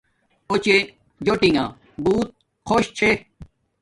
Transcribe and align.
اوچے 0.49 0.75
جوٹنݣ 1.25 1.57
بوت 2.03 2.27
خوش 2.67 2.83
چحے 2.97 3.11